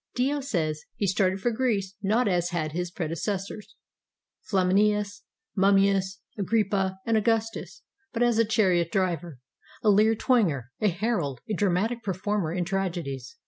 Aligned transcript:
Dio 0.15 0.39
says: 0.39 0.85
"He 0.95 1.05
started 1.05 1.41
for 1.41 1.51
Greece 1.51 1.93
not 2.01 2.27
as 2.27 2.49
had 2.49 2.71
his 2.71 2.89
predecessors, 2.89 3.75
Flaminius, 4.41 5.21
Mummius, 5.55 6.21
Agrippa, 6.39 6.97
and 7.05 7.17
Augustus, 7.17 7.83
but 8.11 8.23
as 8.23 8.39
a 8.39 8.43
chariot 8.45 8.91
driver, 8.91 9.37
a 9.83 9.91
lyre 9.91 10.15
twanger, 10.15 10.71
a 10.79 10.87
herald, 10.89 11.41
a 11.47 11.53
dramatic 11.53 12.01
performer 12.01 12.51
in 12.51 12.65
tragedies. 12.65 13.37